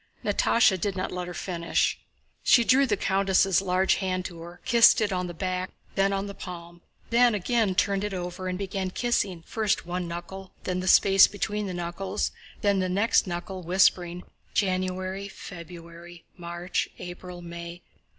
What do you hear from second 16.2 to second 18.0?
March, April, May.